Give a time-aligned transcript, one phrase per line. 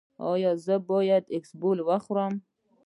[0.31, 2.33] ایا زه باید کپسول وخورم؟